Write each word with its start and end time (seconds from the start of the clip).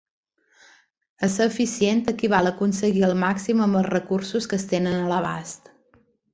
Ésser 1.27 1.47
eficient 1.51 2.01
equival 2.13 2.49
a 2.49 2.55
aconseguir 2.57 3.05
el 3.09 3.15
màxim 3.27 3.63
amb 3.67 3.81
els 3.83 3.91
recursos 3.95 4.51
que 4.55 4.61
es 4.61 4.69
tenen 4.75 4.99
a 5.03 5.07
l'abast. 5.15 5.75